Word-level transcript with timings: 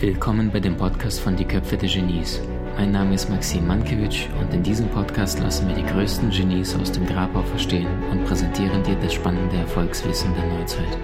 Willkommen 0.00 0.50
bei 0.52 0.58
dem 0.58 0.76
Podcast 0.76 1.20
von 1.20 1.36
Die 1.36 1.44
Köpfe 1.44 1.76
der 1.76 1.88
Genies. 1.88 2.40
Mein 2.76 2.90
Name 2.90 3.14
ist 3.14 3.30
Maxim 3.30 3.68
Mankewitsch 3.68 4.26
und 4.40 4.52
in 4.52 4.64
diesem 4.64 4.88
Podcast 4.88 5.38
lassen 5.38 5.68
wir 5.68 5.76
die 5.76 5.84
größten 5.84 6.30
Genies 6.30 6.74
aus 6.74 6.90
dem 6.90 7.06
Grabau 7.06 7.42
verstehen 7.42 7.86
und 8.10 8.24
präsentieren 8.24 8.82
dir 8.82 8.96
das 8.96 9.14
spannende 9.14 9.58
Erfolgswissen 9.58 10.34
der 10.34 10.58
Neuzeit. 10.58 10.98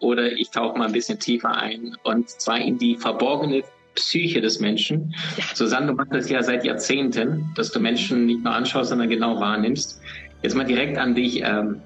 Oder 0.00 0.32
ich 0.32 0.50
tauche 0.50 0.76
mal 0.76 0.86
ein 0.86 0.92
bisschen 0.92 1.20
tiefer 1.20 1.56
ein 1.56 1.96
und 2.02 2.28
zwar 2.28 2.58
in 2.58 2.78
die 2.78 2.96
verborgene 2.96 3.62
Psyche 3.94 4.40
des 4.40 4.60
Menschen. 4.60 5.14
Ja. 5.36 5.44
Susanne, 5.54 5.88
du 5.88 5.94
machst 5.94 6.12
das 6.12 6.30
ja 6.30 6.42
seit 6.42 6.64
Jahrzehnten, 6.64 7.50
dass 7.56 7.72
du 7.72 7.80
Menschen 7.80 8.26
nicht 8.26 8.42
nur 8.44 8.54
anschaust, 8.54 8.90
sondern 8.90 9.08
genau 9.08 9.40
wahrnimmst. 9.40 10.00
Jetzt 10.42 10.54
mal 10.54 10.64
direkt 10.64 10.96
an 10.96 11.14
dich. 11.14 11.42
Ähm, 11.42 11.80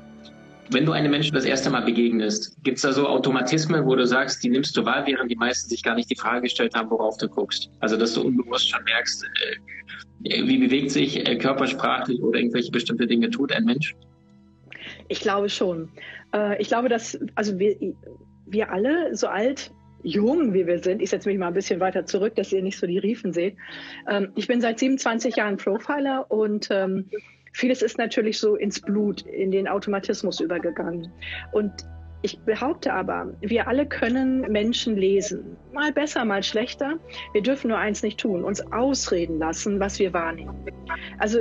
wenn 0.70 0.86
du 0.86 0.92
einem 0.92 1.10
Menschen 1.10 1.34
das 1.34 1.44
erste 1.44 1.70
Mal 1.70 1.82
begegnest, 1.82 2.56
gibt 2.62 2.76
es 2.76 2.82
da 2.82 2.92
so 2.92 3.06
Automatismen, 3.06 3.84
wo 3.84 3.94
du 3.94 4.06
sagst, 4.06 4.42
die 4.42 4.48
nimmst 4.48 4.76
du 4.76 4.84
wahr, 4.84 5.06
während 5.06 5.30
die 5.30 5.36
meisten 5.36 5.68
sich 5.68 5.82
gar 5.82 5.94
nicht 5.94 6.10
die 6.10 6.16
Frage 6.16 6.42
gestellt 6.42 6.74
haben, 6.74 6.90
worauf 6.90 7.18
du 7.18 7.28
guckst? 7.28 7.70
Also, 7.80 7.96
dass 7.96 8.14
du 8.14 8.22
unbewusst 8.22 8.70
schon 8.70 8.82
merkst, 8.84 9.24
äh, 9.24 10.46
wie 10.46 10.58
bewegt 10.58 10.90
sich 10.90 11.28
äh, 11.28 11.36
körpersprachlich 11.36 12.20
oder 12.22 12.38
irgendwelche 12.38 12.70
bestimmte 12.70 13.06
Dinge 13.06 13.28
tut 13.30 13.52
ein 13.52 13.64
Mensch? 13.64 13.94
Ich 15.08 15.20
glaube 15.20 15.48
schon. 15.48 15.90
Äh, 16.34 16.60
ich 16.60 16.68
glaube, 16.68 16.88
dass, 16.88 17.18
also 17.34 17.58
wir, 17.58 17.76
wir 18.46 18.70
alle, 18.70 19.14
so 19.14 19.28
alt, 19.28 19.70
jung 20.04 20.54
wie 20.54 20.66
wir 20.66 20.78
sind, 20.78 21.02
ich 21.02 21.10
setze 21.10 21.28
mich 21.28 21.38
mal 21.38 21.48
ein 21.48 21.54
bisschen 21.54 21.80
weiter 21.80 22.06
zurück, 22.06 22.36
dass 22.36 22.52
ihr 22.52 22.62
nicht 22.62 22.78
so 22.78 22.86
die 22.86 22.98
Riefen 22.98 23.32
seht. 23.32 23.56
Ähm, 24.08 24.30
ich 24.36 24.46
bin 24.46 24.60
seit 24.60 24.78
27 24.78 25.36
Jahren 25.36 25.56
Profiler 25.56 26.30
und 26.30 26.68
ähm, 26.70 27.10
Vieles 27.54 27.82
ist 27.82 27.98
natürlich 27.98 28.40
so 28.40 28.56
ins 28.56 28.80
Blut, 28.80 29.22
in 29.22 29.52
den 29.52 29.68
Automatismus 29.68 30.40
übergegangen. 30.40 31.12
Und 31.52 31.72
ich 32.22 32.40
behaupte 32.40 32.92
aber, 32.92 33.32
wir 33.42 33.68
alle 33.68 33.86
können 33.86 34.40
Menschen 34.50 34.96
lesen. 34.96 35.56
Mal 35.72 35.92
besser, 35.92 36.24
mal 36.24 36.42
schlechter. 36.42 36.98
Wir 37.32 37.42
dürfen 37.42 37.68
nur 37.68 37.78
eins 37.78 38.02
nicht 38.02 38.18
tun, 38.18 38.42
uns 38.42 38.60
ausreden 38.72 39.38
lassen, 39.38 39.78
was 39.78 40.00
wir 40.00 40.12
wahrnehmen. 40.12 40.66
Also 41.18 41.38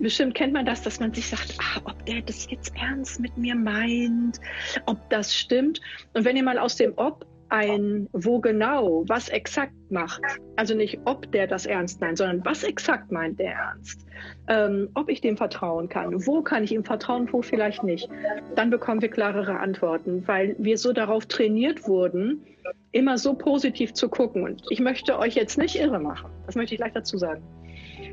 bestimmt 0.00 0.34
kennt 0.34 0.52
man 0.52 0.66
das, 0.66 0.82
dass 0.82 1.00
man 1.00 1.14
sich 1.14 1.28
sagt, 1.28 1.56
ah, 1.60 1.80
ob 1.84 2.04
der 2.04 2.20
das 2.20 2.50
jetzt 2.50 2.74
ernst 2.76 3.20
mit 3.20 3.34
mir 3.38 3.54
meint, 3.54 4.40
ob 4.84 5.08
das 5.08 5.34
stimmt. 5.34 5.80
Und 6.12 6.26
wenn 6.26 6.36
ihr 6.36 6.44
mal 6.44 6.58
aus 6.58 6.76
dem 6.76 6.92
Ob 6.96 7.24
ein 7.54 8.08
wo 8.12 8.40
genau, 8.40 9.04
was 9.06 9.28
exakt 9.28 9.72
macht. 9.88 10.20
Also 10.56 10.74
nicht, 10.74 10.98
ob 11.04 11.30
der 11.30 11.46
das 11.46 11.66
ernst 11.66 12.00
meint, 12.00 12.18
sondern 12.18 12.44
was 12.44 12.64
exakt 12.64 13.12
meint 13.12 13.38
der 13.38 13.52
ernst. 13.52 14.04
Ähm, 14.48 14.88
ob 14.94 15.08
ich 15.08 15.20
dem 15.20 15.36
vertrauen 15.36 15.88
kann, 15.88 16.26
wo 16.26 16.42
kann 16.42 16.64
ich 16.64 16.72
ihm 16.72 16.82
vertrauen, 16.82 17.28
wo 17.30 17.42
vielleicht 17.42 17.84
nicht. 17.84 18.08
Dann 18.56 18.70
bekommen 18.70 19.02
wir 19.02 19.08
klarere 19.08 19.60
Antworten, 19.60 20.24
weil 20.26 20.56
wir 20.58 20.78
so 20.78 20.92
darauf 20.92 21.26
trainiert 21.26 21.86
wurden, 21.86 22.44
immer 22.90 23.18
so 23.18 23.34
positiv 23.34 23.92
zu 23.92 24.08
gucken. 24.08 24.42
Und 24.42 24.62
ich 24.70 24.80
möchte 24.80 25.16
euch 25.16 25.36
jetzt 25.36 25.56
nicht 25.56 25.76
irre 25.76 26.00
machen, 26.00 26.30
das 26.46 26.56
möchte 26.56 26.74
ich 26.74 26.80
gleich 26.80 26.92
dazu 26.92 27.18
sagen. 27.18 27.42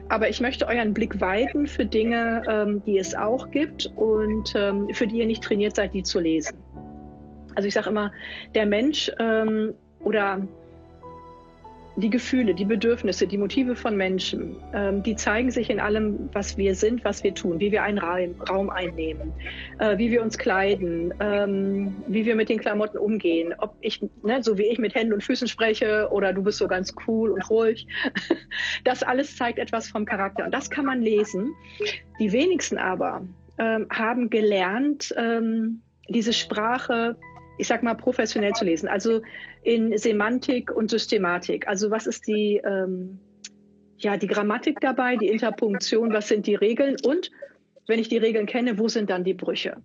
Aber 0.09 0.29
ich 0.29 0.39
möchte 0.39 0.67
euren 0.67 0.93
Blick 0.93 1.19
weiten 1.19 1.65
für 1.65 1.85
Dinge, 1.85 2.43
ähm, 2.47 2.83
die 2.85 2.99
es 2.99 3.15
auch 3.15 3.49
gibt 3.49 3.91
und 3.95 4.53
ähm, 4.55 4.87
für 4.93 5.07
die 5.07 5.17
ihr 5.17 5.25
nicht 5.25 5.43
trainiert 5.43 5.75
seid, 5.75 5.95
die 5.95 6.03
zu 6.03 6.19
lesen. 6.19 6.57
Also 7.55 7.67
ich 7.67 7.73
sage 7.73 7.89
immer, 7.89 8.11
der 8.53 8.65
Mensch 8.65 9.11
ähm, 9.19 9.73
oder 9.99 10.41
die 11.97 12.09
Gefühle, 12.09 12.53
die 12.53 12.65
Bedürfnisse, 12.65 13.27
die 13.27 13.37
Motive 13.37 13.75
von 13.75 13.97
Menschen, 13.97 14.55
ähm, 14.73 15.03
die 15.03 15.15
zeigen 15.15 15.51
sich 15.51 15.69
in 15.69 15.79
allem, 15.79 16.29
was 16.31 16.57
wir 16.57 16.73
sind, 16.73 17.03
was 17.03 17.23
wir 17.23 17.33
tun, 17.33 17.59
wie 17.59 17.71
wir 17.71 17.83
einen 17.83 17.99
Raum, 17.99 18.69
einnehmen, 18.69 19.33
äh, 19.79 19.97
wie 19.97 20.09
wir 20.09 20.21
uns 20.21 20.37
kleiden, 20.37 21.13
ähm, 21.19 21.95
wie 22.07 22.25
wir 22.25 22.35
mit 22.35 22.49
den 22.49 22.59
Klamotten 22.59 22.97
umgehen. 22.97 23.53
Ob 23.57 23.75
ich, 23.81 24.01
ne, 24.23 24.41
so 24.41 24.57
wie 24.57 24.63
ich 24.63 24.79
mit 24.79 24.95
Händen 24.95 25.13
und 25.13 25.23
Füßen 25.23 25.47
spreche 25.47 26.07
oder 26.11 26.31
du 26.31 26.43
bist 26.43 26.59
so 26.59 26.67
ganz 26.67 26.93
cool 27.07 27.31
und 27.31 27.49
ruhig. 27.49 27.87
Das 28.83 29.03
alles 29.03 29.35
zeigt 29.35 29.59
etwas 29.59 29.87
vom 29.87 30.05
Charakter 30.05 30.45
und 30.45 30.53
das 30.53 30.69
kann 30.69 30.85
man 30.85 31.01
lesen. 31.01 31.53
Die 32.19 32.31
wenigsten 32.31 32.77
aber 32.77 33.21
ähm, 33.57 33.87
haben 33.89 34.29
gelernt, 34.29 35.13
ähm, 35.17 35.81
diese 36.09 36.33
Sprache 36.33 37.15
ich 37.61 37.67
sag 37.67 37.83
mal, 37.83 37.93
professionell 37.93 38.53
zu 38.53 38.65
lesen. 38.65 38.89
Also 38.89 39.21
in 39.61 39.95
Semantik 39.95 40.71
und 40.71 40.89
Systematik. 40.89 41.67
Also 41.67 41.91
was 41.91 42.07
ist 42.07 42.27
die, 42.27 42.59
ähm, 42.65 43.19
ja, 43.97 44.17
die 44.17 44.25
Grammatik 44.25 44.79
dabei, 44.81 45.15
die 45.15 45.27
Interpunktion, 45.27 46.11
was 46.11 46.27
sind 46.27 46.47
die 46.47 46.55
Regeln 46.55 46.97
und 47.05 47.29
wenn 47.85 47.99
ich 47.99 48.09
die 48.09 48.17
Regeln 48.17 48.47
kenne, 48.47 48.79
wo 48.79 48.87
sind 48.87 49.11
dann 49.11 49.23
die 49.23 49.35
Brüche? 49.35 49.77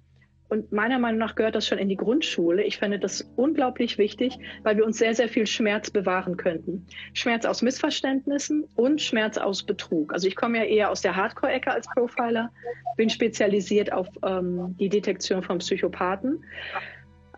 Und 0.49 0.73
meiner 0.73 0.99
Meinung 0.99 1.19
nach 1.19 1.35
gehört 1.35 1.55
das 1.55 1.67
schon 1.67 1.79
in 1.79 1.89
die 1.89 1.97
Grundschule. 1.97 2.63
Ich 2.63 2.79
finde 2.79 2.99
das 2.99 3.29
unglaublich 3.37 3.99
wichtig, 3.99 4.39
weil 4.63 4.77
wir 4.77 4.87
uns 4.87 4.97
sehr, 4.97 5.15
sehr 5.15 5.29
viel 5.29 5.47
Schmerz 5.47 5.91
bewahren 5.91 6.37
könnten. 6.37 6.87
Schmerz 7.15 7.45
aus 7.45 7.63
Missverständnissen 7.63 8.65
und 8.77 9.03
Schmerz 9.03 9.37
aus 9.39 9.65
Betrug. 9.65 10.15
Also 10.15 10.29
ich 10.29 10.37
komme 10.37 10.59
ja 10.59 10.65
eher 10.65 10.91
aus 10.91 11.03
der 11.03 11.17
Hardcore-Ecke 11.17 11.71
als 11.73 11.89
Profiler, 11.89 12.53
bin 12.97 13.11
spezialisiert 13.11 13.93
auf 13.93 14.09
ähm, 14.25 14.77
die 14.79 14.89
Detektion 14.89 15.43
von 15.43 15.59
Psychopathen. 15.59 16.45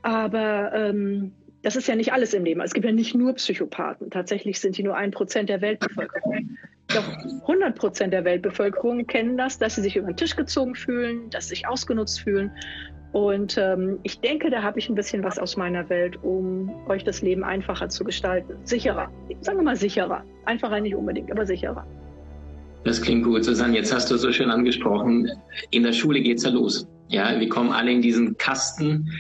Aber 0.03 0.73
ähm, 0.73 1.33
das 1.63 1.77
ist 1.77 1.89
ja 1.89 1.97
nicht 1.97 2.13
alles 2.13 2.35
im 2.35 2.45
Leben. 2.45 2.61
Es 2.61 2.73
gibt 2.73 2.87
ja 2.87 2.93
nicht 2.93 3.15
nur 3.15 3.35
Psychopathen. 3.35 4.11
Tatsächlich 4.11 4.61
sind 4.61 4.79
die 4.79 4.83
nur 4.83 4.97
ein 4.97 5.11
Prozent 5.11 5.49
der 5.49 5.61
Weltbevölkerung. 5.61 6.57
Doch 6.89 7.07
100 7.43 7.77
Prozent 7.77 8.13
der 8.13 8.25
Weltbevölkerung 8.25 9.07
kennen 9.07 9.37
das, 9.37 9.59
dass 9.59 9.75
sie 9.75 9.83
sich 9.83 9.97
über 9.97 10.07
den 10.07 10.17
Tisch 10.17 10.37
gezogen 10.37 10.75
fühlen, 10.75 11.29
dass 11.31 11.45
sie 11.45 11.57
sich 11.57 11.69
ausgenutzt 11.69 12.21
fühlen. 12.21 12.51
Und 13.13 13.59
ähm, 13.59 13.99
ich 14.03 14.21
denke, 14.21 14.51
da 14.51 14.63
habe 14.63 14.79
ich 14.79 14.89
ein 14.89 14.95
bisschen 14.95 15.25
was 15.25 15.39
aus 15.39 15.57
meiner 15.57 15.89
Welt, 15.89 16.23
um 16.23 16.71
euch 16.89 17.05
das 17.05 17.23
Leben 17.23 17.43
einfacher 17.43 17.89
zu 17.89 18.05
gestalten. 18.05 18.55
Sicherer. 18.65 19.11
Sagen 19.41 19.59
wir 19.59 19.65
mal 19.65 19.77
sicherer. 19.77 20.25
Einfacher 20.45 20.81
nicht 20.81 20.95
unbedingt, 20.95 21.31
aber 21.33 21.47
sicherer. 21.47 21.87
Das 22.85 23.03
klingt 23.03 23.25
gut, 23.25 23.45
Susanne. 23.45 23.75
Jetzt 23.75 23.93
hast 23.93 24.11
du 24.11 24.17
so 24.17 24.31
schön 24.31 24.51
angesprochen, 24.51 25.31
in 25.71 25.83
der 25.83 25.93
Schule 25.93 26.21
geht 26.21 26.39
es 26.39 26.45
ja 26.45 26.51
los. 26.51 26.87
Ja, 27.09 27.39
wir 27.41 27.49
kommen 27.49 27.73
alle 27.73 27.91
in 27.91 28.03
diesen 28.03 28.37
Kasten 28.37 29.11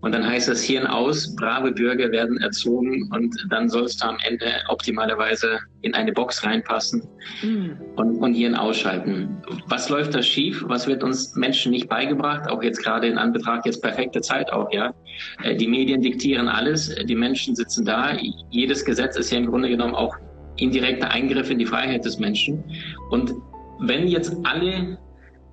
und 0.00 0.12
dann 0.12 0.24
heißt 0.24 0.48
das 0.48 0.62
Hirn 0.62 0.86
aus, 0.86 1.34
brave 1.34 1.72
Bürger 1.72 2.10
werden 2.12 2.36
erzogen 2.38 3.10
und 3.12 3.34
dann 3.50 3.68
sollst 3.68 4.02
du 4.02 4.06
am 4.08 4.16
Ende 4.24 4.46
optimalerweise 4.68 5.58
in 5.82 5.92
eine 5.94 6.12
Box 6.12 6.44
reinpassen 6.44 7.02
mhm. 7.42 7.76
und, 7.96 8.16
und 8.18 8.34
Hirn 8.34 8.54
ausschalten. 8.54 9.42
Was 9.66 9.88
läuft 9.88 10.14
da 10.14 10.22
schief? 10.22 10.62
Was 10.66 10.86
wird 10.86 11.02
uns 11.02 11.34
Menschen 11.34 11.72
nicht 11.72 11.88
beigebracht? 11.88 12.48
Auch 12.48 12.62
jetzt 12.62 12.82
gerade 12.82 13.08
in 13.08 13.18
Anbetracht 13.18 13.66
jetzt 13.66 13.82
perfekte 13.82 14.20
Zeit 14.20 14.52
auch, 14.52 14.72
ja. 14.72 14.94
Äh, 15.42 15.56
die 15.56 15.66
Medien 15.66 16.00
diktieren 16.00 16.48
alles, 16.48 16.94
die 16.94 17.16
Menschen 17.16 17.56
sitzen 17.56 17.84
da. 17.84 18.16
Jedes 18.50 18.84
Gesetz 18.84 19.16
ist 19.16 19.32
ja 19.32 19.38
im 19.38 19.46
Grunde 19.46 19.68
genommen 19.68 19.94
auch 19.94 20.16
indirekter 20.58 21.10
Eingriff 21.10 21.50
in 21.50 21.58
die 21.58 21.66
Freiheit 21.66 22.04
des 22.04 22.18
Menschen. 22.18 22.62
Und 23.10 23.34
wenn 23.80 24.06
jetzt 24.06 24.36
alle 24.44 24.98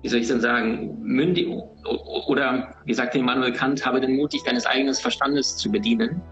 wie 0.06 0.10
soll 0.10 0.20
ich 0.20 0.28
denn 0.28 0.40
sagen, 0.40 0.96
mündig 1.02 1.48
oder 2.28 2.76
wie 2.84 2.94
sagt 2.94 3.16
Immanuel 3.16 3.52
Kant, 3.52 3.84
habe 3.84 4.00
den 4.00 4.14
Mut, 4.14 4.32
dich 4.32 4.44
deines 4.44 4.64
eigenen 4.64 4.94
Verstandes 4.94 5.56
zu 5.56 5.68
bedienen. 5.68 6.22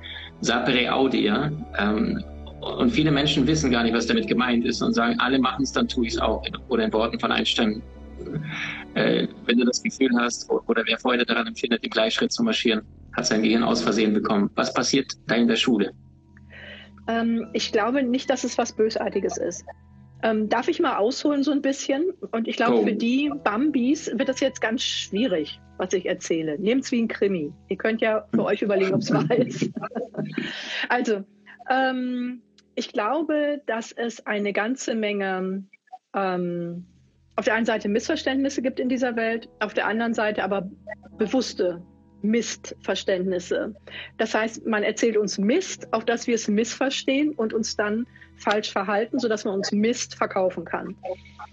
Sapere 0.43 0.93
audia. 0.93 1.51
Ähm, 1.77 2.23
und 2.61 2.93
viele 2.93 3.11
Menschen 3.11 3.45
wissen 3.49 3.73
gar 3.73 3.83
nicht, 3.83 3.93
was 3.93 4.07
damit 4.07 4.29
gemeint 4.29 4.65
ist 4.65 4.81
und 4.81 4.93
sagen, 4.93 5.19
alle 5.19 5.41
machen 5.41 5.65
es, 5.65 5.73
dann 5.73 5.89
tue 5.89 6.07
ich 6.07 6.13
es 6.13 6.21
auch. 6.21 6.45
Oder 6.69 6.85
in 6.85 6.93
Worten 6.93 7.19
von 7.19 7.33
Einstein, 7.33 7.83
äh, 8.95 9.27
wenn 9.47 9.59
du 9.59 9.65
das 9.65 9.83
Gefühl 9.83 10.11
hast 10.21 10.49
oder 10.49 10.85
wer 10.87 10.97
Freude 10.97 11.25
daran 11.25 11.49
empfindet, 11.49 11.83
im 11.83 11.91
Gleichschritt 11.91 12.31
zu 12.31 12.45
marschieren, 12.45 12.83
hat 13.17 13.27
sein 13.27 13.43
Gehirn 13.43 13.65
aus 13.65 13.83
Versehen 13.83 14.15
bekommen. 14.15 14.51
Was 14.55 14.73
passiert 14.73 15.11
da 15.27 15.35
in 15.35 15.49
der 15.49 15.57
Schule? 15.57 15.91
Ähm, 17.09 17.49
ich 17.55 17.73
glaube 17.73 18.05
nicht, 18.05 18.31
dass 18.31 18.45
es 18.45 18.57
was 18.57 18.73
Bösartiges 18.73 19.37
ist. 19.37 19.65
Ähm, 20.25 20.49
darf 20.49 20.69
ich 20.69 20.81
mal 20.81 20.97
ausholen 20.97 21.43
so 21.43 21.53
ein 21.53 21.61
bisschen? 21.61 22.11
Und 22.33 22.49
ich 22.49 22.57
glaube, 22.57 22.79
oh. 22.79 22.85
für 22.85 22.95
die 22.95 23.31
Bambis 23.45 24.11
wird 24.11 24.31
das 24.31 24.41
jetzt 24.41 24.63
ganz 24.63 24.83
schwierig, 24.83 25.61
was 25.77 25.93
ich 25.93 26.07
erzähle. 26.07 26.59
Nehmt 26.59 26.85
es 26.85 26.93
wie 26.93 27.03
ein 27.03 27.09
Krimi. 27.09 27.53
Ihr 27.69 27.77
könnt 27.77 28.01
ja 28.01 28.27
für 28.33 28.43
euch 28.45 28.63
überlegen, 28.63 28.95
ob 28.95 29.03
es 29.03 29.13
wahr 29.13 29.31
ist. 29.31 29.71
also, 30.89 31.25
ähm, 31.69 32.41
ich 32.75 32.91
glaube, 32.91 33.61
dass 33.67 33.93
es 33.93 34.27
eine 34.27 34.55
ganze 34.55 34.95
Menge 34.95 35.65
ähm, 36.15 36.87
auf 37.37 37.45
der 37.45 37.55
einen 37.55 37.67
Seite 37.67 37.91
Missverständnisse 37.91 38.63
gibt 38.63 38.81
in 38.81 38.89
dieser 38.89 39.17
Welt, 39.17 39.51
auf 39.61 39.75
der 39.75 39.87
anderen 39.87 40.15
Seite 40.15 40.43
aber 40.43 40.71
bewusste 41.19 41.83
Missverständnisse. 42.25 43.75
Das 44.19 44.35
heißt, 44.35 44.67
man 44.67 44.83
erzählt 44.83 45.17
uns 45.17 45.39
Mist, 45.39 45.93
auf 45.93 46.05
dass 46.05 46.27
wir 46.27 46.35
es 46.35 46.49
missverstehen 46.49 47.33
und 47.33 47.53
uns 47.53 47.77
dann 47.77 48.07
falsch 48.37 48.73
verhalten, 48.73 49.19
sodass 49.19 49.45
man 49.45 49.55
uns 49.55 49.71
Mist 49.71 50.17
verkaufen 50.17 50.65
kann. 50.65 50.97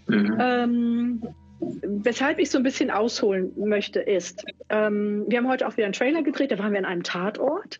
Mhm. 0.07 0.37
Ähm, 0.39 1.21
weshalb 1.59 2.39
ich 2.39 2.49
so 2.49 2.57
ein 2.57 2.63
bisschen 2.63 2.89
ausholen 2.89 3.51
möchte, 3.55 3.99
ist, 3.99 4.43
ähm, 4.69 5.25
wir 5.27 5.37
haben 5.37 5.47
heute 5.47 5.67
auch 5.67 5.77
wieder 5.77 5.85
einen 5.85 5.93
Trailer 5.93 6.23
gedreht, 6.23 6.51
da 6.51 6.57
waren 6.57 6.71
wir 6.71 6.79
an 6.79 6.85
einem 6.85 7.03
Tatort. 7.03 7.79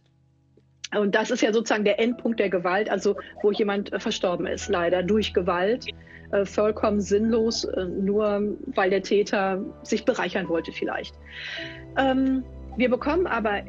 Und 0.96 1.16
das 1.16 1.32
ist 1.32 1.42
ja 1.42 1.54
sozusagen 1.54 1.86
der 1.86 2.00
Endpunkt 2.00 2.40
der 2.40 2.50
Gewalt, 2.50 2.90
also 2.90 3.16
wo 3.42 3.52
jemand 3.52 3.94
äh, 3.94 4.00
verstorben 4.00 4.46
ist, 4.46 4.68
leider 4.68 5.04
durch 5.04 5.34
Gewalt, 5.34 5.86
äh, 6.32 6.46
vollkommen 6.46 7.00
sinnlos, 7.00 7.64
äh, 7.64 7.86
nur 7.86 8.58
weil 8.76 8.90
der 8.90 9.02
Täter 9.02 9.64
sich 9.84 10.06
bereichern 10.06 10.50
wollte 10.50 10.72
vielleicht. 10.72 11.16
Ähm, 11.98 12.44
wir 12.78 12.90
bekommen 12.90 13.28
aber 13.28 13.62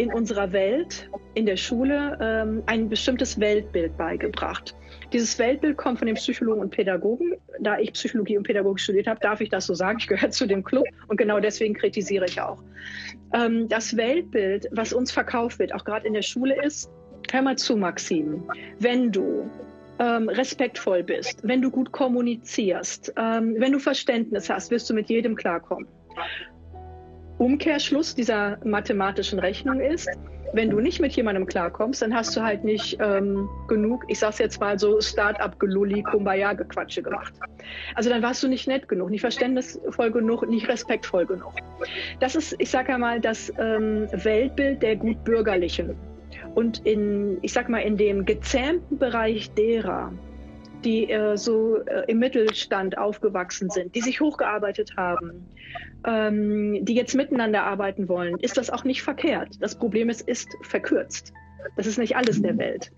in 0.00 0.12
unserer 0.12 0.52
Welt, 0.52 1.10
in 1.34 1.44
der 1.44 1.56
Schule, 1.56 2.18
ähm, 2.22 2.62
ein 2.66 2.88
bestimmtes 2.88 3.38
Weltbild 3.38 3.96
beigebracht. 3.98 4.74
Dieses 5.12 5.38
Weltbild 5.38 5.76
kommt 5.76 5.98
von 5.98 6.06
den 6.06 6.14
Psychologen 6.14 6.60
und 6.60 6.70
Pädagogen. 6.70 7.34
Da 7.60 7.78
ich 7.78 7.92
Psychologie 7.92 8.38
und 8.38 8.44
Pädagogik 8.44 8.80
studiert 8.80 9.06
habe, 9.06 9.20
darf 9.20 9.40
ich 9.40 9.50
das 9.50 9.66
so 9.66 9.74
sagen. 9.74 9.98
Ich 10.00 10.06
gehöre 10.06 10.30
zu 10.30 10.46
dem 10.46 10.64
Club 10.64 10.86
und 11.08 11.16
genau 11.16 11.40
deswegen 11.40 11.74
kritisiere 11.74 12.24
ich 12.24 12.40
auch. 12.40 12.62
Ähm, 13.34 13.68
das 13.68 13.96
Weltbild, 13.96 14.68
was 14.72 14.92
uns 14.92 15.12
verkauft 15.12 15.58
wird, 15.58 15.74
auch 15.74 15.84
gerade 15.84 16.06
in 16.06 16.14
der 16.14 16.22
Schule, 16.22 16.62
ist, 16.64 16.90
hör 17.30 17.42
mal 17.42 17.58
zu, 17.58 17.76
Maxim, 17.76 18.42
wenn 18.78 19.12
du 19.12 19.50
ähm, 19.98 20.28
respektvoll 20.30 21.02
bist, 21.02 21.40
wenn 21.42 21.60
du 21.60 21.70
gut 21.70 21.92
kommunizierst, 21.92 23.12
ähm, 23.18 23.56
wenn 23.58 23.72
du 23.72 23.78
Verständnis 23.78 24.48
hast, 24.48 24.70
wirst 24.70 24.88
du 24.88 24.94
mit 24.94 25.10
jedem 25.10 25.36
klarkommen. 25.36 25.86
Umkehrschluss 27.40 28.14
dieser 28.14 28.58
mathematischen 28.64 29.38
Rechnung 29.38 29.80
ist, 29.80 30.10
wenn 30.52 30.68
du 30.68 30.80
nicht 30.80 31.00
mit 31.00 31.12
jemandem 31.12 31.46
klarkommst, 31.46 32.02
dann 32.02 32.14
hast 32.14 32.36
du 32.36 32.42
halt 32.42 32.64
nicht 32.64 32.98
ähm, 33.00 33.48
genug, 33.66 34.04
ich 34.08 34.18
sag's 34.18 34.38
jetzt 34.38 34.60
mal 34.60 34.78
so, 34.78 35.00
Start-up-Gelulli, 35.00 36.02
Kumbaya-Gequatsche 36.02 37.02
gemacht. 37.02 37.32
Also 37.94 38.10
dann 38.10 38.22
warst 38.22 38.42
du 38.42 38.48
nicht 38.48 38.68
nett 38.68 38.88
genug, 38.88 39.08
nicht 39.08 39.22
verständnisvoll 39.22 40.10
genug, 40.10 40.46
nicht 40.48 40.68
respektvoll 40.68 41.24
genug. 41.24 41.54
Das 42.18 42.34
ist, 42.34 42.56
ich 42.58 42.68
sag 42.68 42.90
einmal, 42.90 43.20
das 43.20 43.50
ähm, 43.58 44.06
Weltbild 44.12 44.82
der 44.82 44.96
Gutbürgerlichen. 44.96 45.96
Und 46.54 46.84
in, 46.84 47.38
ich 47.40 47.52
sag 47.54 47.70
mal, 47.70 47.78
in 47.78 47.96
dem 47.96 48.26
gezähmten 48.26 48.98
Bereich 48.98 49.50
derer, 49.54 50.12
die 50.84 51.10
äh, 51.10 51.36
so 51.36 51.76
äh, 51.76 52.04
im 52.08 52.18
Mittelstand 52.18 52.98
aufgewachsen 52.98 53.70
sind, 53.70 53.94
die 53.94 54.00
sich 54.00 54.20
hochgearbeitet 54.20 54.96
haben, 54.96 55.46
ähm, 56.06 56.84
die 56.84 56.94
jetzt 56.94 57.14
miteinander 57.14 57.62
arbeiten 57.64 58.08
wollen, 58.08 58.38
ist 58.38 58.56
das 58.56 58.70
auch 58.70 58.84
nicht 58.84 59.02
verkehrt. 59.02 59.56
Das 59.60 59.74
Problem 59.74 60.08
ist, 60.08 60.22
ist 60.22 60.48
verkürzt. 60.62 61.32
Das 61.76 61.86
ist 61.86 61.98
nicht 61.98 62.16
alles 62.16 62.40
der 62.40 62.56
Welt. 62.58 62.90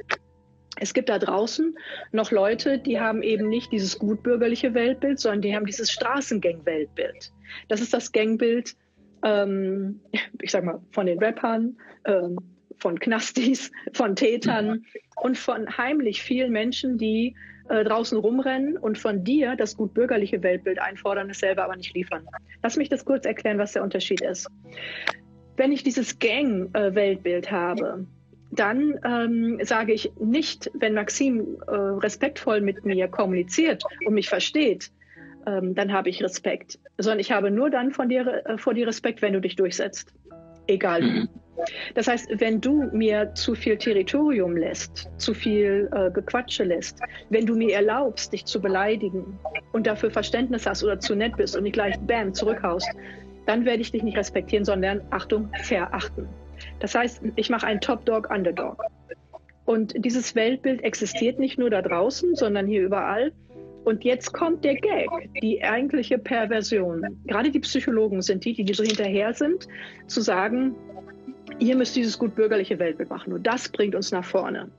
Es 0.80 0.94
gibt 0.94 1.08
da 1.08 1.18
draußen 1.18 1.76
noch 2.12 2.30
Leute, 2.30 2.78
die 2.78 2.98
haben 2.98 3.22
eben 3.22 3.48
nicht 3.48 3.70
dieses 3.72 3.98
gutbürgerliche 3.98 4.74
Weltbild, 4.74 5.20
sondern 5.20 5.42
die 5.42 5.54
haben 5.54 5.66
dieses 5.66 5.92
Straßengang-Weltbild. 5.92 7.32
Das 7.68 7.80
ist 7.80 7.92
das 7.92 8.10
Gangbild, 8.10 8.74
ähm, 9.24 10.00
ich 10.40 10.50
sag 10.50 10.64
mal, 10.64 10.80
von 10.90 11.06
den 11.06 11.18
Rappern, 11.18 11.76
ähm, 12.04 12.38
von 12.78 12.98
Knastis, 12.98 13.70
von 13.92 14.16
Tätern 14.16 14.84
und 15.16 15.38
von 15.38 15.76
heimlich 15.78 16.22
vielen 16.22 16.52
Menschen, 16.52 16.98
die 16.98 17.36
äh, 17.68 17.84
draußen 17.84 18.18
rumrennen 18.18 18.76
und 18.76 18.98
von 18.98 19.24
dir 19.24 19.56
das 19.56 19.76
gut 19.76 19.94
bürgerliche 19.94 20.42
Weltbild 20.42 20.80
einfordern, 20.80 21.30
es 21.30 21.38
selber 21.38 21.64
aber 21.64 21.76
nicht 21.76 21.94
liefern. 21.94 22.26
Lass 22.62 22.76
mich 22.76 22.88
das 22.88 23.04
kurz 23.04 23.26
erklären, 23.26 23.58
was 23.58 23.72
der 23.72 23.82
Unterschied 23.82 24.20
ist. 24.20 24.48
Wenn 25.56 25.72
ich 25.72 25.82
dieses 25.82 26.18
Gang-Weltbild 26.18 27.50
habe, 27.50 28.06
dann 28.50 28.98
ähm, 29.04 29.58
sage 29.62 29.92
ich 29.92 30.12
nicht, 30.20 30.70
wenn 30.74 30.94
Maxim 30.94 31.58
äh, 31.66 31.74
respektvoll 31.74 32.60
mit 32.60 32.84
mir 32.84 33.08
kommuniziert 33.08 33.82
und 34.04 34.14
mich 34.14 34.28
versteht, 34.28 34.90
ähm, 35.46 35.74
dann 35.74 35.92
habe 35.92 36.10
ich 36.10 36.22
Respekt, 36.22 36.78
sondern 36.98 37.20
ich 37.20 37.32
habe 37.32 37.50
nur 37.50 37.70
dann 37.70 37.92
von 37.92 38.08
dir, 38.08 38.44
äh, 38.46 38.58
vor 38.58 38.74
dir 38.74 38.86
Respekt, 38.86 39.22
wenn 39.22 39.32
du 39.32 39.40
dich 39.40 39.56
durchsetzt. 39.56 40.12
Egal. 40.66 41.02
Mhm. 41.02 41.28
Das 41.94 42.08
heißt, 42.08 42.28
wenn 42.40 42.60
du 42.60 42.90
mir 42.92 43.34
zu 43.34 43.54
viel 43.54 43.76
Territorium 43.76 44.56
lässt, 44.56 45.08
zu 45.16 45.34
viel 45.34 45.88
äh, 45.92 46.10
Gequatsche 46.10 46.64
lässt, 46.64 46.98
wenn 47.30 47.46
du 47.46 47.54
mir 47.54 47.74
erlaubst, 47.74 48.32
dich 48.32 48.44
zu 48.44 48.60
beleidigen 48.60 49.38
und 49.72 49.86
dafür 49.86 50.10
Verständnis 50.10 50.66
hast 50.66 50.82
oder 50.82 50.98
zu 51.00 51.14
nett 51.14 51.36
bist 51.36 51.56
und 51.56 51.64
nicht 51.64 51.74
gleich 51.74 51.98
bam 52.00 52.34
zurückhaust, 52.34 52.88
dann 53.46 53.64
werde 53.64 53.82
ich 53.82 53.90
dich 53.90 54.02
nicht 54.02 54.16
respektieren, 54.16 54.64
sondern 54.64 55.00
Achtung, 55.10 55.50
verachten. 55.62 56.28
Das 56.78 56.94
heißt, 56.94 57.22
ich 57.36 57.50
mache 57.50 57.66
einen 57.66 57.80
Top-Dog-Underdog. 57.80 58.84
Und 59.64 59.94
dieses 60.04 60.34
Weltbild 60.34 60.82
existiert 60.82 61.38
nicht 61.38 61.58
nur 61.58 61.70
da 61.70 61.82
draußen, 61.82 62.34
sondern 62.34 62.66
hier 62.66 62.82
überall. 62.82 63.32
Und 63.84 64.04
jetzt 64.04 64.32
kommt 64.32 64.64
der 64.64 64.76
Gag, 64.76 65.08
die 65.40 65.62
eigentliche 65.62 66.18
Perversion. 66.18 67.20
Gerade 67.26 67.50
die 67.50 67.60
Psychologen 67.60 68.22
sind 68.22 68.44
die, 68.44 68.54
die 68.64 68.74
so 68.74 68.84
hinterher 68.84 69.34
sind, 69.34 69.66
zu 70.06 70.20
sagen, 70.20 70.74
ihr 71.62 71.76
müsst 71.76 71.94
dieses 71.94 72.18
gut 72.18 72.34
bürgerliche 72.34 72.78
Weltbild 72.78 73.08
machen. 73.08 73.30
Nur 73.30 73.38
das 73.38 73.68
bringt 73.68 73.94
uns 73.94 74.10
nach 74.10 74.24
vorne. 74.24 74.70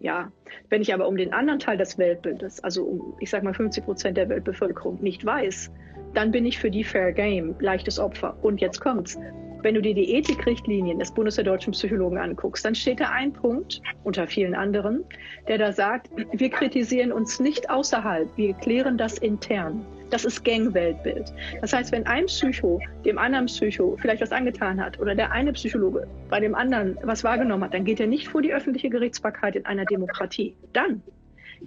Ja, 0.00 0.32
wenn 0.68 0.82
ich 0.82 0.92
aber 0.92 1.06
um 1.06 1.16
den 1.16 1.32
anderen 1.32 1.58
Teil 1.60 1.76
des 1.76 1.98
Weltbildes, 1.98 2.62
also 2.64 2.84
um, 2.84 3.14
ich 3.20 3.30
sag 3.30 3.42
mal, 3.42 3.54
50 3.54 3.84
Prozent 3.84 4.16
der 4.16 4.28
Weltbevölkerung 4.28 5.00
nicht 5.00 5.24
weiß, 5.24 5.70
dann 6.14 6.32
bin 6.32 6.44
ich 6.44 6.58
für 6.58 6.70
die 6.70 6.84
Fair 6.84 7.12
Game, 7.12 7.54
leichtes 7.60 7.98
Opfer. 7.98 8.36
Und 8.42 8.60
jetzt 8.60 8.80
kommt's. 8.80 9.18
Wenn 9.62 9.74
du 9.76 9.82
dir 9.82 9.94
die 9.94 10.14
Ethikrichtlinien 10.14 10.98
des 10.98 11.12
Bundes 11.12 11.36
der 11.36 11.44
deutschen 11.44 11.72
Psychologen 11.72 12.18
anguckst, 12.18 12.64
dann 12.64 12.74
steht 12.74 12.98
da 13.00 13.10
ein 13.10 13.32
Punkt 13.32 13.80
unter 14.02 14.26
vielen 14.26 14.54
anderen, 14.54 15.04
der 15.46 15.58
da 15.58 15.72
sagt, 15.72 16.10
wir 16.32 16.50
kritisieren 16.50 17.12
uns 17.12 17.38
nicht 17.38 17.70
außerhalb, 17.70 18.28
wir 18.36 18.54
klären 18.54 18.98
das 18.98 19.18
intern. 19.18 19.84
Das 20.10 20.24
ist 20.26 20.44
Gang-Weltbild. 20.44 21.32
Das 21.62 21.72
heißt, 21.72 21.92
wenn 21.92 22.06
ein 22.06 22.26
Psycho 22.26 22.80
dem 23.04 23.16
anderen 23.18 23.46
Psycho 23.46 23.96
vielleicht 24.02 24.20
was 24.20 24.32
angetan 24.32 24.78
hat 24.78 25.00
oder 25.00 25.14
der 25.14 25.30
eine 25.32 25.52
Psychologe 25.52 26.06
bei 26.28 26.38
dem 26.38 26.54
anderen 26.54 26.98
was 27.02 27.24
wahrgenommen 27.24 27.64
hat, 27.64 27.72
dann 27.72 27.84
geht 27.84 28.00
er 28.00 28.08
nicht 28.08 28.28
vor 28.28 28.42
die 28.42 28.52
öffentliche 28.52 28.90
Gerichtsbarkeit 28.90 29.56
in 29.56 29.64
einer 29.64 29.86
Demokratie. 29.86 30.54
Dann 30.74 31.02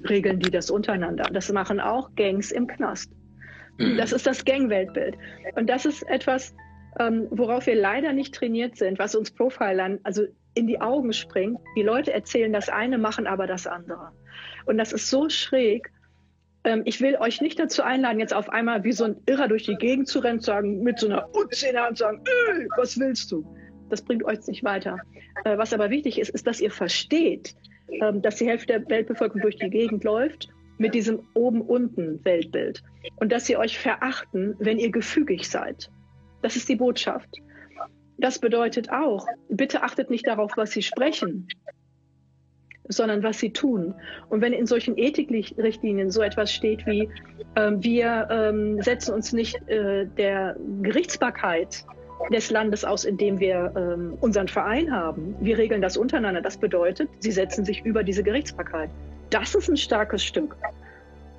regeln 0.09 0.39
die 0.39 0.51
das 0.51 0.69
untereinander. 0.69 1.23
Das 1.31 1.51
machen 1.51 1.79
auch 1.79 2.13
Gangs 2.15 2.51
im 2.51 2.67
Knast. 2.67 3.09
Mhm. 3.79 3.97
Das 3.97 4.11
ist 4.11 4.27
das 4.27 4.45
Gang-Weltbild. 4.45 5.17
Und 5.55 5.67
das 5.67 5.85
ist 5.85 6.03
etwas, 6.03 6.53
ähm, 6.99 7.27
worauf 7.29 7.65
wir 7.67 7.75
leider 7.75 8.13
nicht 8.13 8.33
trainiert 8.33 8.77
sind, 8.77 8.99
was 8.99 9.15
uns 9.15 9.31
Profilern 9.31 9.99
also 10.03 10.23
in 10.53 10.67
die 10.67 10.79
Augen 10.79 11.13
springt. 11.13 11.59
Die 11.75 11.83
Leute 11.83 12.13
erzählen 12.13 12.53
das 12.53 12.69
eine, 12.69 12.97
machen 12.97 13.27
aber 13.27 13.47
das 13.47 13.67
andere. 13.67 14.11
Und 14.65 14.77
das 14.77 14.93
ist 14.93 15.09
so 15.09 15.29
schräg. 15.29 15.91
Ähm, 16.63 16.83
ich 16.85 17.01
will 17.01 17.17
euch 17.17 17.41
nicht 17.41 17.59
dazu 17.59 17.83
einladen, 17.83 18.19
jetzt 18.19 18.33
auf 18.33 18.49
einmal 18.49 18.83
wie 18.83 18.93
so 18.93 19.03
ein 19.03 19.17
Irrer 19.25 19.47
durch 19.47 19.63
die 19.63 19.75
Gegend 19.75 20.07
zu 20.07 20.19
rennen, 20.19 20.39
zu 20.39 20.47
sagen, 20.47 20.81
mit 20.81 20.99
so 20.99 21.07
einer 21.07 21.27
Unzähne 21.35 21.87
und 21.87 21.97
sagen, 21.97 22.23
ey, 22.25 22.67
was 22.77 22.99
willst 22.99 23.31
du? 23.31 23.45
Das 23.89 24.01
bringt 24.01 24.23
euch 24.23 24.47
nicht 24.47 24.63
weiter. 24.63 24.97
Äh, 25.43 25.57
was 25.57 25.73
aber 25.73 25.89
wichtig 25.89 26.19
ist, 26.19 26.29
ist, 26.29 26.47
dass 26.47 26.61
ihr 26.61 26.71
versteht, 26.71 27.55
ähm, 28.01 28.21
dass 28.21 28.37
die 28.37 28.47
Hälfte 28.47 28.67
der 28.67 28.89
Weltbevölkerung 28.89 29.41
durch 29.41 29.57
die 29.57 29.69
Gegend 29.69 30.03
läuft 30.03 30.47
mit 30.77 30.93
diesem 30.93 31.27
oben-unten 31.33 32.23
Weltbild 32.25 32.83
und 33.17 33.31
dass 33.31 33.45
sie 33.45 33.57
euch 33.57 33.77
verachten, 33.77 34.55
wenn 34.59 34.79
ihr 34.79 34.91
gefügig 34.91 35.49
seid. 35.49 35.89
Das 36.45 36.55
ist 36.55 36.69
die 36.69 36.75
Botschaft. 36.75 37.41
Das 38.19 38.37
bedeutet 38.37 38.91
auch, 38.91 39.25
bitte 39.49 39.81
achtet 39.81 40.11
nicht 40.11 40.27
darauf, 40.27 40.51
was 40.57 40.69
Sie 40.69 40.83
sprechen, 40.83 41.47
sondern 42.87 43.23
was 43.23 43.39
Sie 43.39 43.51
tun. 43.51 43.95
Und 44.29 44.41
wenn 44.41 44.53
in 44.53 44.67
solchen 44.67 44.95
Ethikrichtlinien 44.95 46.11
so 46.11 46.21
etwas 46.21 46.53
steht 46.53 46.85
wie, 46.85 47.09
äh, 47.55 47.71
wir 47.77 48.27
ähm, 48.29 48.79
setzen 48.79 49.15
uns 49.15 49.33
nicht 49.33 49.55
äh, 49.67 50.05
der 50.05 50.55
Gerichtsbarkeit 50.83 51.83
des 52.31 52.51
Landes 52.51 52.85
aus, 52.85 53.05
in 53.05 53.17
dem 53.17 53.39
wir 53.39 53.73
ähm, 53.75 54.15
unseren 54.21 54.47
Verein 54.47 54.91
haben. 54.91 55.35
Wir 55.39 55.57
regeln 55.57 55.81
das 55.81 55.97
untereinander. 55.97 56.41
Das 56.41 56.57
bedeutet, 56.57 57.09
sie 57.21 57.31
setzen 57.31 57.65
sich 57.65 57.83
über 57.83 58.03
diese 58.03 58.21
Gerichtsbarkeit. 58.21 58.91
Das 59.31 59.55
ist 59.55 59.67
ein 59.67 59.77
starkes 59.77 60.23
Stück. 60.23 60.55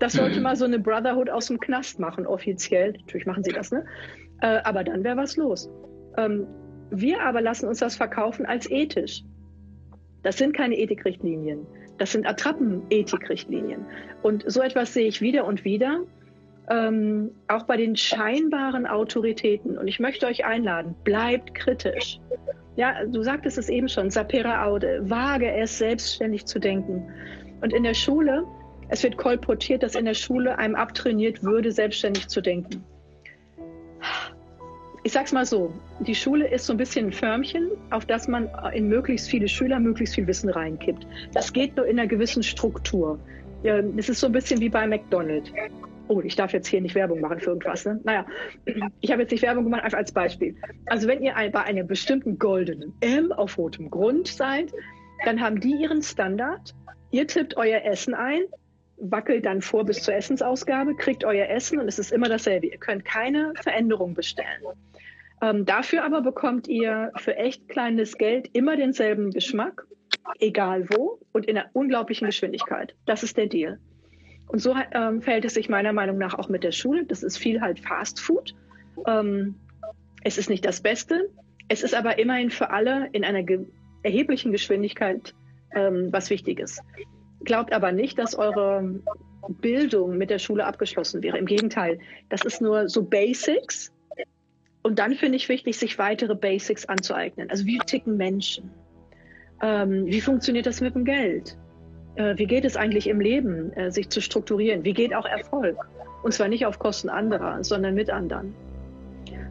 Das 0.00 0.14
sollte 0.14 0.38
mhm. 0.38 0.42
mal 0.42 0.56
so 0.56 0.64
eine 0.64 0.80
Brotherhood 0.80 1.30
aus 1.30 1.46
dem 1.46 1.60
Knast 1.60 2.00
machen, 2.00 2.26
offiziell. 2.26 2.94
Natürlich 2.94 3.24
machen 3.24 3.44
sie 3.44 3.52
das, 3.52 3.70
ne? 3.70 3.84
Äh, 4.40 4.60
aber 4.64 4.84
dann 4.84 5.04
wäre 5.04 5.16
was 5.16 5.36
los. 5.36 5.70
Ähm, 6.16 6.46
wir 6.90 7.22
aber 7.22 7.40
lassen 7.40 7.68
uns 7.68 7.80
das 7.80 7.96
verkaufen 7.96 8.46
als 8.46 8.70
ethisch. 8.70 9.22
Das 10.22 10.38
sind 10.38 10.54
keine 10.54 10.76
Ethikrichtlinien. 10.76 11.66
Das 11.98 12.12
sind 12.12 12.26
Attrappen-Ethikrichtlinien. 12.26 13.84
Und 14.22 14.44
so 14.46 14.60
etwas 14.60 14.92
sehe 14.92 15.06
ich 15.06 15.20
wieder 15.20 15.46
und 15.46 15.64
wieder, 15.64 16.00
ähm, 16.68 17.30
auch 17.48 17.64
bei 17.64 17.76
den 17.76 17.96
scheinbaren 17.96 18.86
Autoritäten. 18.86 19.78
Und 19.78 19.88
ich 19.88 20.00
möchte 20.00 20.26
euch 20.26 20.44
einladen, 20.44 20.94
bleibt 21.04 21.54
kritisch. 21.54 22.20
Ja, 22.76 23.04
du 23.06 23.22
sagtest 23.22 23.56
es 23.56 23.68
eben 23.68 23.88
schon, 23.88 24.10
Sapera 24.10 24.66
Aude, 24.66 25.00
wage 25.08 25.50
es, 25.50 25.78
selbstständig 25.78 26.44
zu 26.44 26.58
denken. 26.58 27.08
Und 27.62 27.72
in 27.72 27.84
der 27.84 27.94
Schule, 27.94 28.44
es 28.88 29.02
wird 29.02 29.16
kolportiert, 29.16 29.82
dass 29.82 29.94
in 29.94 30.04
der 30.04 30.14
Schule 30.14 30.58
einem 30.58 30.74
abtrainiert 30.74 31.42
würde, 31.42 31.72
selbstständig 31.72 32.28
zu 32.28 32.42
denken 32.42 32.84
ich 35.06 35.12
sag's 35.12 35.30
mal 35.30 35.46
so, 35.46 35.72
die 36.00 36.16
Schule 36.16 36.48
ist 36.48 36.66
so 36.66 36.72
ein 36.72 36.78
bisschen 36.78 37.06
ein 37.06 37.12
Förmchen, 37.12 37.70
auf 37.90 38.06
das 38.06 38.26
man 38.26 38.50
in 38.74 38.88
möglichst 38.88 39.28
viele 39.28 39.46
Schüler 39.46 39.78
möglichst 39.78 40.16
viel 40.16 40.26
Wissen 40.26 40.50
reinkippt. 40.50 41.06
Das 41.32 41.52
geht 41.52 41.76
nur 41.76 41.86
in 41.86 41.96
einer 42.00 42.08
gewissen 42.08 42.42
Struktur. 42.42 43.16
Es 43.62 44.08
ist 44.08 44.18
so 44.18 44.26
ein 44.26 44.32
bisschen 44.32 44.60
wie 44.60 44.68
bei 44.68 44.84
McDonald's. 44.84 45.52
Oh, 46.08 46.20
ich 46.22 46.34
darf 46.34 46.52
jetzt 46.52 46.66
hier 46.66 46.80
nicht 46.80 46.96
Werbung 46.96 47.20
machen 47.20 47.38
für 47.38 47.50
irgendwas. 47.50 47.84
Ne? 47.84 48.00
Naja, 48.02 48.26
ich 49.00 49.12
habe 49.12 49.22
jetzt 49.22 49.30
nicht 49.30 49.42
Werbung 49.42 49.62
gemacht, 49.62 49.84
einfach 49.84 49.98
als 49.98 50.10
Beispiel. 50.10 50.56
Also 50.86 51.06
wenn 51.06 51.22
ihr 51.22 51.34
bei 51.52 51.62
einem 51.62 51.86
bestimmten 51.86 52.36
goldenen 52.36 52.92
M 53.00 53.30
auf 53.30 53.56
rotem 53.58 53.88
Grund 53.90 54.26
seid, 54.26 54.72
Dann 55.24 55.40
haben 55.40 55.60
die 55.60 55.74
ihren 55.74 56.02
Standard. 56.02 56.74
Ihr 57.10 57.26
tippt 57.26 57.56
euer 57.56 57.82
Essen 57.84 58.14
ein, 58.14 58.42
wackelt 58.98 59.46
dann 59.46 59.62
vor 59.62 59.84
bis 59.84 60.02
zur 60.02 60.14
Essensausgabe, 60.14 60.94
kriegt 60.96 61.24
euer 61.24 61.48
Essen 61.48 61.78
und 61.78 61.88
es 61.88 61.98
ist 61.98 62.12
immer 62.12 62.28
dasselbe. 62.28 62.66
Ihr 62.66 62.78
könnt 62.78 63.04
keine 63.04 63.52
Veränderung 63.60 64.14
bestellen. 64.14 64.62
Ähm, 65.42 65.64
dafür 65.64 66.04
aber 66.04 66.22
bekommt 66.22 66.66
ihr 66.68 67.12
für 67.16 67.36
echt 67.36 67.68
kleines 67.68 68.16
Geld 68.16 68.48
immer 68.52 68.76
denselben 68.76 69.30
Geschmack, 69.30 69.86
egal 70.40 70.88
wo 70.90 71.20
und 71.32 71.46
in 71.46 71.58
einer 71.58 71.68
unglaublichen 71.72 72.26
Geschwindigkeit. 72.26 72.94
Das 73.04 73.22
ist 73.22 73.36
der 73.36 73.46
Deal. 73.46 73.78
Und 74.48 74.60
so 74.60 74.74
ähm, 74.92 75.22
verhält 75.22 75.44
es 75.44 75.54
sich 75.54 75.68
meiner 75.68 75.92
Meinung 75.92 76.18
nach 76.18 76.34
auch 76.34 76.48
mit 76.48 76.64
der 76.64 76.72
Schule. 76.72 77.04
Das 77.04 77.22
ist 77.22 77.36
viel 77.36 77.60
halt 77.60 77.80
Fast 77.80 78.20
Food. 78.20 78.54
Ähm, 79.06 79.56
es 80.22 80.38
ist 80.38 80.48
nicht 80.48 80.64
das 80.64 80.80
Beste. 80.80 81.30
Es 81.68 81.82
ist 81.82 81.94
aber 81.94 82.18
immerhin 82.18 82.50
für 82.50 82.70
alle 82.70 83.08
in 83.12 83.24
einer 83.24 83.42
ge 83.42 83.66
erheblichen 84.02 84.52
Geschwindigkeit 84.52 85.34
ähm, 85.74 86.12
was 86.12 86.30
Wichtiges. 86.30 86.80
Glaubt 87.44 87.72
aber 87.72 87.90
nicht, 87.90 88.18
dass 88.18 88.36
eure 88.36 89.00
Bildung 89.48 90.16
mit 90.16 90.30
der 90.30 90.38
Schule 90.38 90.64
abgeschlossen 90.64 91.22
wäre. 91.22 91.38
Im 91.38 91.46
Gegenteil, 91.46 91.98
das 92.28 92.44
ist 92.44 92.60
nur 92.60 92.88
so 92.88 93.02
Basics. 93.02 93.92
Und 94.86 95.00
dann 95.00 95.14
finde 95.14 95.34
ich 95.34 95.48
wichtig, 95.48 95.76
sich 95.78 95.98
weitere 95.98 96.36
Basics 96.36 96.86
anzueignen. 96.86 97.50
Also 97.50 97.66
wie 97.66 97.78
ticken 97.78 98.16
Menschen? 98.16 98.70
Ähm, 99.60 100.06
wie 100.06 100.20
funktioniert 100.20 100.64
das 100.64 100.80
mit 100.80 100.94
dem 100.94 101.04
Geld? 101.04 101.58
Äh, 102.14 102.38
wie 102.38 102.46
geht 102.46 102.64
es 102.64 102.76
eigentlich 102.76 103.08
im 103.08 103.18
Leben, 103.18 103.72
äh, 103.72 103.90
sich 103.90 104.10
zu 104.10 104.20
strukturieren? 104.20 104.84
Wie 104.84 104.92
geht 104.92 105.12
auch 105.12 105.26
Erfolg? 105.26 105.76
Und 106.22 106.34
zwar 106.34 106.46
nicht 106.46 106.66
auf 106.66 106.78
Kosten 106.78 107.08
anderer, 107.08 107.64
sondern 107.64 107.96
mit 107.96 108.10
anderen. 108.10 108.54